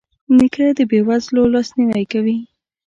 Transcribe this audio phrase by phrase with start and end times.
[0.37, 2.37] نیکه د بې وزلو لاسنیوی کوي.